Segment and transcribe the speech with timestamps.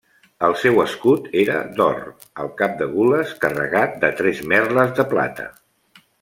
[0.45, 1.99] El seu escut era d'or,
[2.45, 5.47] al cap de gules, carregat de tres merles de plata.